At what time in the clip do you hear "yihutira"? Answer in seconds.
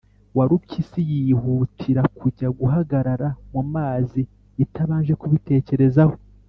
1.11-2.01